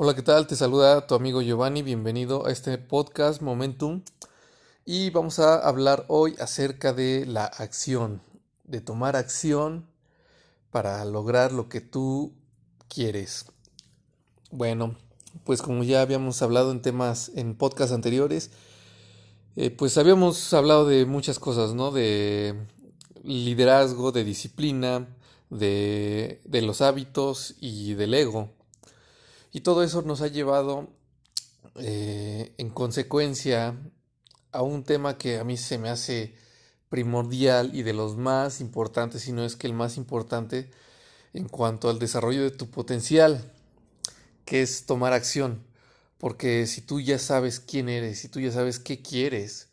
[0.00, 0.46] Hola, ¿qué tal?
[0.46, 4.02] Te saluda tu amigo Giovanni, bienvenido a este podcast Momentum
[4.84, 8.22] y vamos a hablar hoy acerca de la acción,
[8.62, 9.88] de tomar acción
[10.70, 12.32] para lograr lo que tú
[12.86, 13.46] quieres.
[14.52, 14.94] Bueno,
[15.42, 18.52] pues como ya habíamos hablado en temas en podcasts anteriores,
[19.56, 21.90] eh, pues habíamos hablado de muchas cosas, ¿no?
[21.90, 22.54] De
[23.24, 25.08] liderazgo, de disciplina,
[25.50, 28.57] de, de los hábitos y del ego.
[29.52, 30.88] Y todo eso nos ha llevado
[31.76, 33.76] eh, en consecuencia
[34.52, 36.34] a un tema que a mí se me hace
[36.88, 40.70] primordial y de los más importantes, si no es que el más importante
[41.34, 43.52] en cuanto al desarrollo de tu potencial,
[44.44, 45.66] que es tomar acción.
[46.18, 49.68] Porque si tú ya sabes quién eres, si tú ya sabes qué quieres,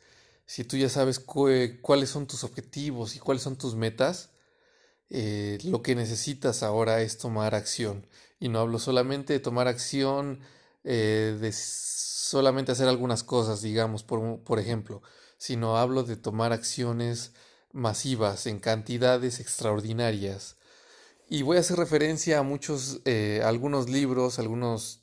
[0.46, 4.30] si tú ya sabes cuáles son tus objetivos y cuáles son tus metas,
[5.10, 8.08] eh, lo que necesitas ahora es tomar acción.
[8.40, 10.40] Y no hablo solamente de tomar acción,
[10.84, 15.02] eh, de solamente hacer algunas cosas, digamos, por, por ejemplo,
[15.38, 17.34] sino hablo de tomar acciones
[17.72, 20.58] masivas en cantidades extraordinarias.
[21.30, 25.02] Y voy a hacer referencia a muchos, eh, algunos libros, algunos,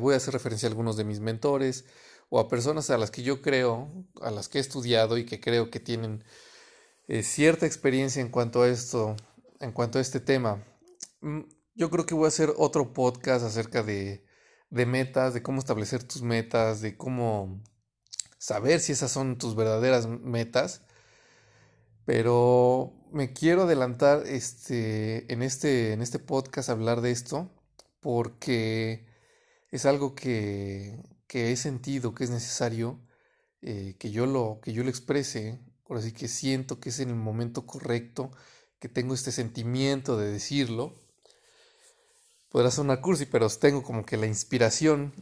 [0.00, 1.84] voy a hacer referencia a algunos de mis mentores
[2.28, 5.40] o a personas a las que yo creo, a las que he estudiado y que
[5.40, 6.24] creo que tienen
[7.22, 9.16] cierta experiencia en cuanto a esto,
[9.60, 10.64] en cuanto a este tema.
[11.20, 11.42] Mm,
[11.74, 14.24] yo creo que voy a hacer otro podcast acerca de,
[14.70, 17.62] de metas, de cómo establecer tus metas, de cómo
[18.38, 20.82] saber si esas son tus verdaderas metas.
[22.04, 27.50] Pero me quiero adelantar este, en, este, en este podcast hablar de esto
[28.00, 29.06] porque
[29.70, 33.00] es algo que, que he sentido que es necesario
[33.62, 37.10] eh, que, yo lo, que yo lo exprese Ahora sí que siento que es en
[37.10, 38.32] el momento correcto,
[38.78, 40.94] que tengo este sentimiento de decirlo.
[42.50, 45.12] Podrá sonar cursi, pero tengo como que la inspiración.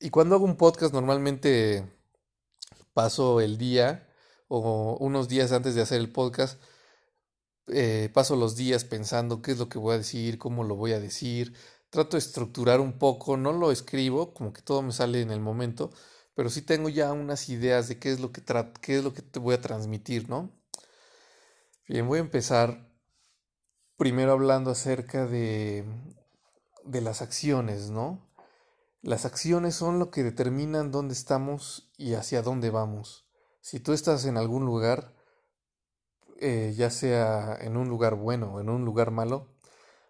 [0.00, 1.90] Y cuando hago un podcast normalmente
[2.92, 4.08] paso el día
[4.48, 6.60] o unos días antes de hacer el podcast,
[7.68, 10.92] eh, paso los días pensando qué es lo que voy a decir, cómo lo voy
[10.92, 11.54] a decir.
[11.90, 15.40] Trato de estructurar un poco, no lo escribo, como que todo me sale en el
[15.40, 15.90] momento,
[16.34, 18.42] pero sí tengo ya unas ideas de qué es lo que,
[18.80, 20.50] qué es lo que te voy a transmitir, ¿no?
[21.86, 22.88] Bien, voy a empezar
[23.98, 25.84] primero hablando acerca de,
[26.82, 28.26] de las acciones, ¿no?
[29.02, 33.28] Las acciones son lo que determinan dónde estamos y hacia dónde vamos.
[33.60, 35.14] Si tú estás en algún lugar,
[36.40, 39.54] eh, ya sea en un lugar bueno o en un lugar malo,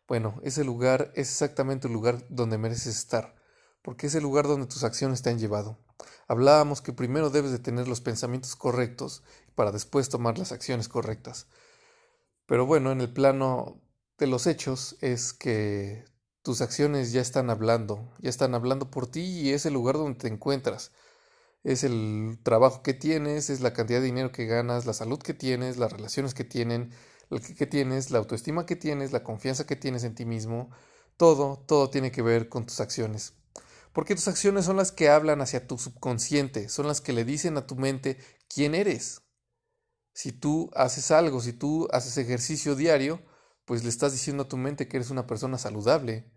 [0.06, 3.34] bueno, ese lugar es exactamente el lugar donde mereces estar,
[3.82, 5.83] porque es el lugar donde tus acciones te han llevado.
[6.28, 9.22] Hablábamos que primero debes de tener los pensamientos correctos
[9.54, 11.47] para después tomar las acciones correctas.
[12.47, 13.81] Pero bueno, en el plano
[14.19, 16.04] de los hechos es que
[16.43, 20.19] tus acciones ya están hablando, ya están hablando por ti y es el lugar donde
[20.19, 20.93] te encuentras.
[21.62, 25.32] Es el trabajo que tienes, es la cantidad de dinero que ganas, la salud que
[25.34, 26.93] tienes, las relaciones que tienen,
[27.59, 30.70] que tienes, la autoestima que tienes, la confianza que tienes en ti mismo.
[31.16, 33.34] Todo, todo tiene que ver con tus acciones.
[33.94, 37.56] Porque tus acciones son las que hablan hacia tu subconsciente, son las que le dicen
[37.56, 38.19] a tu mente
[38.49, 39.22] quién eres.
[40.12, 43.22] Si tú haces algo, si tú haces ejercicio diario,
[43.65, 46.28] pues le estás diciendo a tu mente que eres una persona saludable.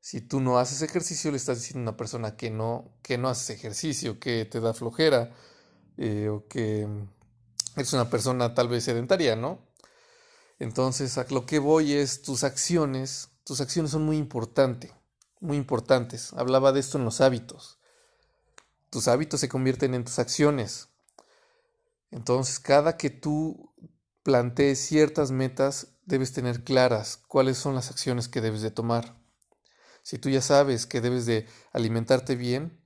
[0.00, 3.28] Si tú no haces ejercicio, le estás diciendo a una persona que no, que no
[3.28, 5.32] haces ejercicio, que te da flojera,
[5.98, 6.88] eh, o que
[7.76, 9.68] eres una persona tal vez sedentaria, ¿no?
[10.58, 14.95] Entonces, a lo que voy es tus acciones, tus acciones son muy importantes
[15.40, 16.32] muy importantes.
[16.32, 17.78] Hablaba de esto en los hábitos.
[18.90, 20.88] Tus hábitos se convierten en tus acciones.
[22.10, 23.74] Entonces, cada que tú
[24.22, 29.16] plantees ciertas metas, debes tener claras cuáles son las acciones que debes de tomar.
[30.02, 32.80] Si tú ya sabes que debes de alimentarte bien,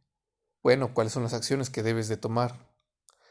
[0.63, 2.71] bueno, cuáles son las acciones que debes de tomar.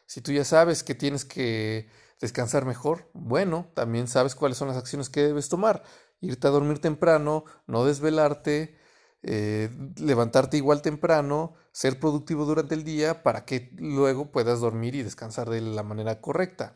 [0.05, 4.77] Si tú ya sabes que tienes que descansar mejor, bueno, también sabes cuáles son las
[4.77, 5.83] acciones que debes tomar.
[6.21, 8.78] Irte a dormir temprano, no desvelarte,
[9.21, 15.03] eh, levantarte igual temprano, ser productivo durante el día para que luego puedas dormir y
[15.03, 16.73] descansar de la manera correcta.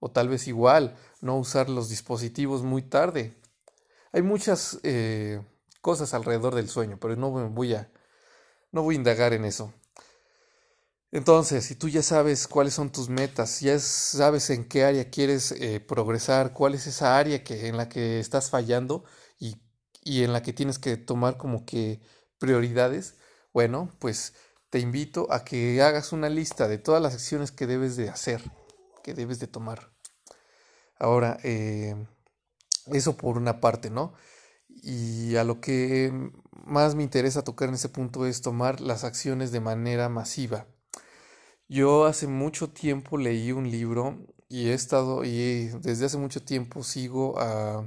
[0.00, 3.40] O tal vez igual, no usar los dispositivos muy tarde.
[4.12, 5.42] Hay muchas eh,
[5.80, 7.90] cosas alrededor del sueño, pero no voy a,
[8.70, 9.72] no voy a indagar en eso.
[11.10, 15.52] Entonces, si tú ya sabes cuáles son tus metas, ya sabes en qué área quieres
[15.52, 19.04] eh, progresar, cuál es esa área que, en la que estás fallando
[20.02, 22.00] y en la que tienes que tomar como que
[22.38, 23.16] prioridades,
[23.52, 24.34] bueno, pues
[24.70, 28.42] te invito a que hagas una lista de todas las acciones que debes de hacer,
[29.02, 29.90] que debes de tomar.
[30.98, 31.94] Ahora, eh,
[32.86, 34.14] eso por una parte, ¿no?
[34.68, 36.12] Y a lo que
[36.52, 40.66] más me interesa tocar en ese punto es tomar las acciones de manera masiva.
[41.68, 44.18] Yo hace mucho tiempo leí un libro
[44.48, 47.84] y he estado y desde hace mucho tiempo sigo a,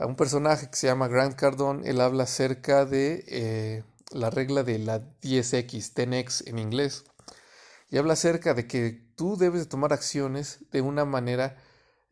[0.00, 1.88] a un personaje que se llama Grant Cardone.
[1.88, 7.04] Él habla acerca de eh, la regla de la 10x, 10x en inglés.
[7.90, 11.56] Y habla acerca de que tú debes de tomar acciones de una manera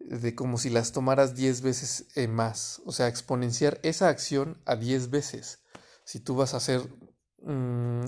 [0.00, 4.76] de como si las tomaras 10 veces eh, más, o sea, exponenciar esa acción a
[4.76, 5.60] 10 veces.
[6.04, 6.82] Si tú vas a hacer
[7.42, 8.04] mm,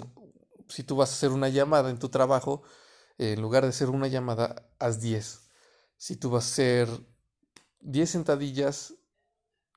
[0.68, 2.62] si tú vas a hacer una llamada en tu trabajo,
[3.18, 5.40] en lugar de hacer una llamada, haz 10.
[5.96, 6.88] Si tú vas a hacer
[7.80, 8.94] 10 sentadillas,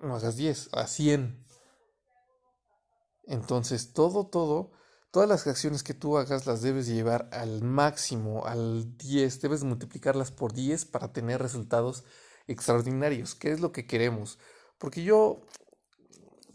[0.04, 1.46] no hagas 10, a 100.
[3.26, 4.72] Entonces, todo, todo,
[5.12, 10.32] todas las acciones que tú hagas las debes llevar al máximo, al 10, debes multiplicarlas
[10.32, 12.04] por 10 para tener resultados
[12.48, 14.40] extraordinarios, ¿Qué es lo que queremos.
[14.78, 15.46] Porque yo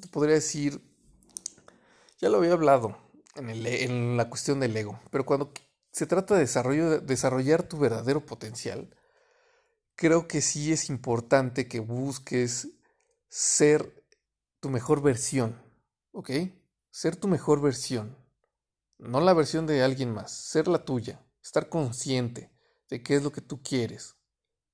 [0.01, 0.83] te podría decir,
[2.21, 2.99] ya lo había hablado
[3.37, 5.53] en, en la cuestión del ego, pero cuando
[5.93, 8.95] se trata de desarrollo, desarrollar tu verdadero potencial,
[9.97, 12.69] creo que sí es importante que busques
[13.29, 14.05] ser
[14.61, 15.61] tu mejor versión,
[16.13, 16.31] ¿ok?
[16.91, 18.17] Ser tu mejor versión,
[18.99, 22.53] no la versión de alguien más, ser la tuya, estar consciente
[22.91, 24.17] de qué es lo que tú quieres,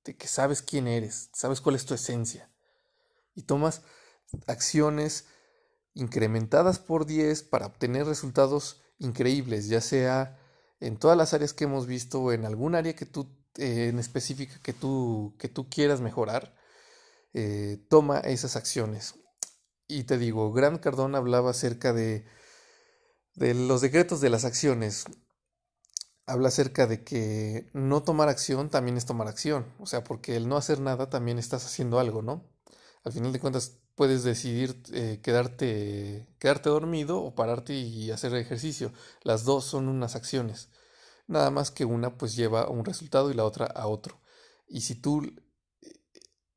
[0.03, 2.49] de que sabes quién eres, sabes cuál es tu esencia
[3.33, 3.81] y tomas
[4.47, 5.27] acciones
[5.93, 10.39] incrementadas por 10 para obtener resultados increíbles, ya sea
[10.79, 13.99] en todas las áreas que hemos visto o en algún área que tú eh, en
[13.99, 16.55] específica que tú, que tú quieras mejorar,
[17.35, 19.15] eh, toma esas acciones.
[19.87, 22.25] Y te digo, Grant Cardone hablaba acerca de,
[23.35, 25.05] de los decretos de las acciones.
[26.25, 29.73] Habla acerca de que no tomar acción también es tomar acción.
[29.79, 32.49] O sea, porque el no hacer nada también estás haciendo algo, ¿no?
[33.03, 38.93] Al final de cuentas, puedes decidir eh, quedarte, quedarte dormido o pararte y hacer ejercicio.
[39.23, 40.69] Las dos son unas acciones.
[41.27, 44.21] Nada más que una pues lleva a un resultado y la otra a otro.
[44.67, 45.21] Y si tú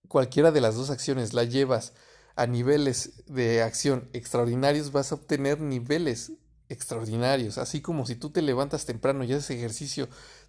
[0.09, 1.93] cualquiera de las dos acciones la llevas
[2.37, 6.33] a niveles de acción extraordinarios, vas a obtener niveles
[6.69, 7.59] extraordinarios.
[7.59, 10.09] Así como si tú te levantas temprano y haces ejercicio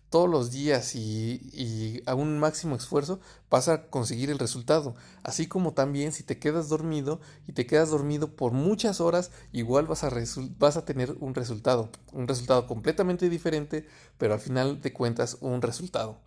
[0.10, 3.20] todos los días y, a un máximo esfuerzo,
[3.50, 4.96] vas a conseguir el resultado.
[5.24, 9.86] Así como también si te quedas dormido y te quedas dormido por muchas horas, igual
[9.86, 10.12] vas a,
[10.58, 11.90] vas a tener un resultado.
[12.12, 16.20] Un resultado completamente diferente, pero al final de cuentas un resultado.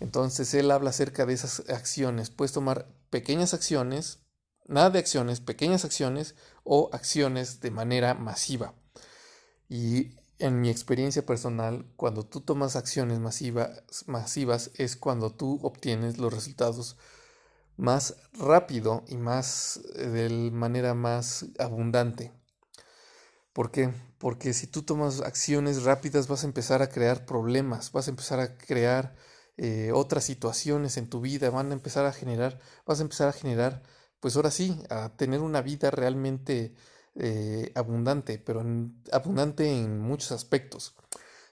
[0.00, 2.30] Entonces él habla acerca de esas acciones.
[2.30, 4.18] Puedes tomar pequeñas acciones,
[4.66, 8.74] nada de acciones, pequeñas acciones o acciones de manera masiva.
[9.68, 16.32] Y en mi experiencia personal, cuando tú tomas acciones masivas es cuando tú obtienes los
[16.32, 16.96] resultados
[17.76, 22.32] más rápido y más eh, de manera más abundante.
[23.52, 23.92] ¿Por qué?
[24.18, 28.40] Porque si tú tomas acciones rápidas vas a empezar a crear problemas, vas a empezar
[28.40, 29.14] a crear
[29.62, 33.32] eh, otras situaciones en tu vida, van a empezar a generar, vas a empezar a
[33.32, 33.82] generar,
[34.18, 36.74] pues ahora sí, a tener una vida realmente
[37.14, 38.64] eh, abundante, pero
[39.12, 40.96] abundante en muchos aspectos.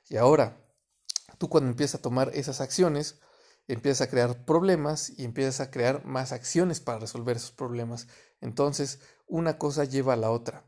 [0.08, 0.56] Y ahora,
[1.36, 3.20] tú cuando empiezas a tomar esas acciones,
[3.66, 8.08] empiezas a crear problemas y empiezas a crear más acciones para resolver esos problemas.
[8.40, 10.64] Entonces, una cosa lleva a la otra.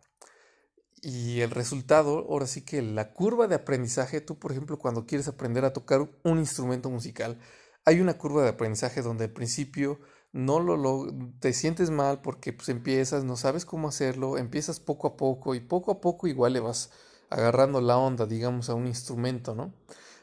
[1.02, 5.28] Y el resultado, ahora sí que la curva de aprendizaje, tú por ejemplo cuando quieres
[5.28, 7.38] aprender a tocar un instrumento musical,
[7.86, 9.98] hay una curva de aprendizaje donde al principio
[10.32, 11.06] no lo,
[11.40, 15.60] te sientes mal porque pues empiezas, no sabes cómo hacerlo, empiezas poco a poco y
[15.60, 16.90] poco a poco igual le vas
[17.30, 19.72] agarrando la onda, digamos, a un instrumento, ¿no?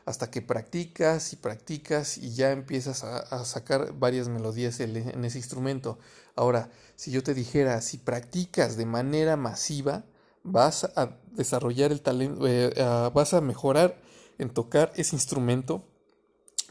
[0.05, 5.99] Hasta que practicas y practicas y ya empiezas a, sacar varias melodías en ese instrumento.
[6.35, 10.05] Ahora, si yo te dijera, si practicas de manera masiva,
[10.43, 12.73] vas a desarrollar el talento, eh,
[13.13, 13.99] vas a mejorar
[14.37, 15.83] en tocar ese instrumento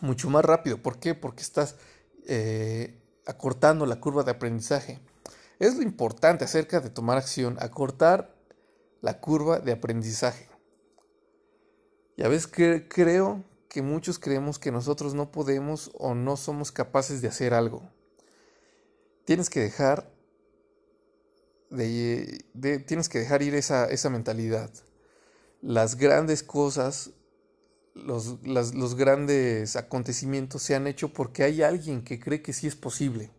[0.00, 0.78] mucho más rápido.
[0.78, 1.14] ¿Por qué?
[1.14, 1.76] Porque estás
[2.26, 5.00] eh, acortando la curva de aprendizaje.
[5.58, 8.35] Es lo importante acerca de tomar acción, acortar
[9.00, 10.49] la curva de aprendizaje.
[12.16, 17.20] Ya ves que creo que muchos creemos que nosotros no podemos o no somos capaces
[17.20, 17.82] de hacer algo.
[19.25, 20.11] Tienes que dejar
[21.70, 22.44] de,
[22.87, 24.70] tienes que dejar ir esa, esa mentalidad.
[25.62, 27.11] Las grandes cosas
[27.96, 32.76] los, los grandes acontecimientos se han hecho porque hay alguien que cree que sí es
[32.76, 33.30] posible.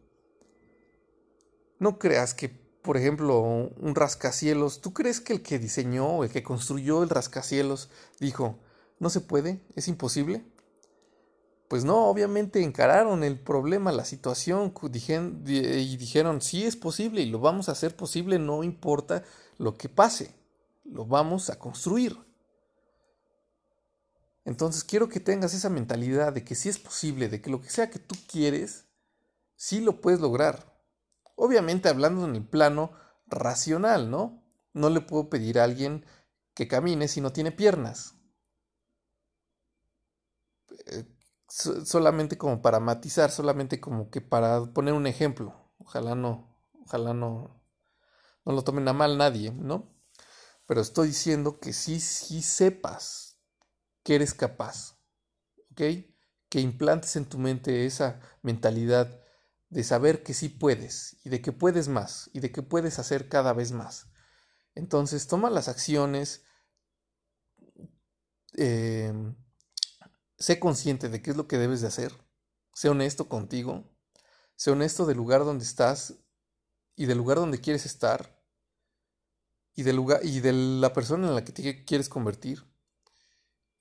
[1.79, 2.49] No creas que,
[2.81, 7.89] por ejemplo, un rascacielos, ¿tú crees que el que diseñó el que construyó el rascacielos
[8.19, 8.57] dijo,
[8.99, 10.43] no se puede, es imposible?
[11.67, 14.73] Pues no, obviamente encararon el problema, la situación
[15.45, 19.23] y dijeron, sí es posible y lo vamos a hacer posible, no importa
[19.57, 20.33] lo que pase,
[20.85, 22.17] lo vamos a construir.
[24.45, 27.69] Entonces quiero que tengas esa mentalidad de que sí es posible, de que lo que
[27.69, 28.85] sea que tú quieres,
[29.57, 30.73] sí lo puedes lograr.
[31.35, 32.91] Obviamente hablando en el plano
[33.27, 34.41] racional, ¿no?
[34.73, 36.05] No le puedo pedir a alguien
[36.53, 38.15] que camine si no tiene piernas.
[40.87, 41.03] Eh,
[41.47, 45.55] solamente como para matizar, solamente como que para poner un ejemplo.
[45.79, 47.61] Ojalá no, ojalá no,
[48.45, 49.93] no lo tomen a mal nadie, ¿no?
[50.65, 53.39] Pero estoy diciendo que sí, sí sepas
[54.03, 54.97] que eres capaz,
[55.71, 55.81] ¿ok?
[56.49, 59.21] Que implantes en tu mente esa mentalidad
[59.69, 63.29] de saber que sí puedes y de que puedes más y de que puedes hacer
[63.29, 64.07] cada vez más.
[64.75, 66.43] Entonces toma las acciones,
[68.57, 69.13] eh,
[70.37, 72.13] sé consciente de qué es lo que debes de hacer,
[72.73, 73.89] sé honesto contigo,
[74.55, 76.15] sé honesto del lugar donde estás
[76.95, 78.37] y del lugar donde quieres estar
[79.73, 82.65] y del lugar y de la persona en la que te quieres convertir.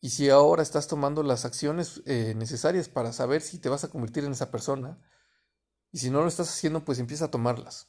[0.01, 3.89] Y si ahora estás tomando las acciones eh, necesarias para saber si te vas a
[3.89, 5.01] convertir en esa persona,
[5.91, 7.89] y si no lo estás haciendo, pues empieza a tomarlas.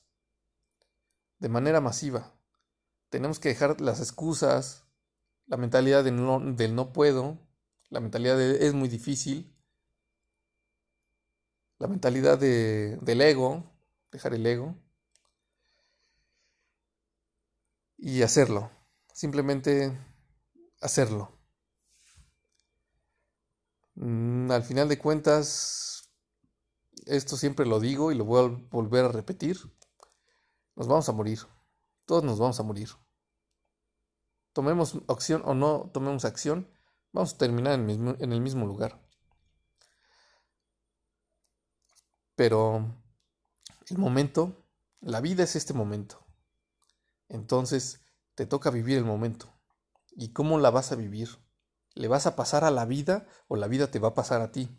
[1.40, 2.34] De manera masiva.
[3.10, 4.86] Tenemos que dejar las excusas,
[5.46, 7.47] la mentalidad del no, del no puedo,
[7.90, 9.54] la mentalidad de es muy difícil,
[11.80, 13.64] la mentalidad de, del ego,
[14.12, 14.76] dejar el ego
[17.98, 18.72] y hacerlo,
[19.14, 19.98] simplemente
[20.82, 21.38] hacerlo.
[23.96, 26.12] Mm, al final de cuentas,
[27.06, 29.58] esto siempre lo digo y lo voy a volver a repetir,
[30.76, 31.40] nos vamos a morir,
[32.06, 32.90] todos nos vamos a morir.
[34.54, 36.68] Tomemos acción o no tomemos acción,
[37.18, 39.02] vamos a terminar en el mismo, lugar.
[42.36, 42.96] Pero
[43.90, 44.68] el momento,
[45.02, 46.24] la vida es este momento.
[47.28, 48.02] Entonces
[48.36, 49.52] te toca vivir el momento.
[50.12, 51.30] ¿Y cómo la vas a vivir?
[51.96, 54.52] ¿Le vas a pasar a la vida o la vida te va a pasar a
[54.52, 54.70] ti?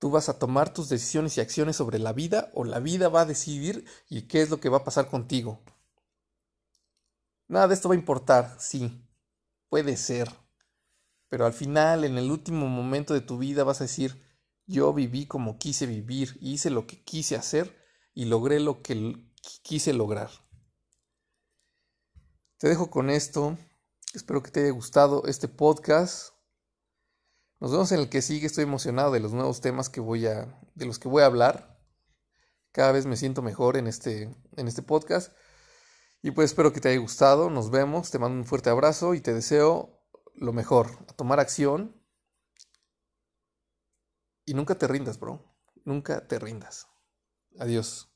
[0.00, 3.20] Tú vas a tomar tus decisiones y acciones sobre la vida o la vida va
[3.20, 5.62] a decidir y qué es lo que va a pasar contigo.
[7.46, 9.06] Nada de esto va a importar, sí,
[9.68, 10.43] puede ser.
[11.34, 14.24] Pero al final, en el último momento de tu vida, vas a decir,
[14.68, 17.76] yo viví como quise vivir, hice lo que quise hacer
[18.14, 19.32] y logré lo que
[19.64, 20.30] quise lograr.
[22.58, 23.58] Te dejo con esto.
[24.14, 26.34] Espero que te haya gustado este podcast.
[27.58, 28.46] Nos vemos en el que sigue.
[28.46, 31.80] Estoy emocionado de los nuevos temas que voy a, de los que voy a hablar.
[32.70, 35.32] Cada vez me siento mejor en este, en este podcast.
[36.22, 37.50] Y pues espero que te haya gustado.
[37.50, 38.12] Nos vemos.
[38.12, 40.03] Te mando un fuerte abrazo y te deseo
[40.34, 40.88] lo mejor.
[41.08, 42.00] A tomar acción.
[44.46, 45.42] Y nunca te rindas, bro.
[45.84, 46.88] Nunca te rindas.
[47.58, 48.13] Adiós.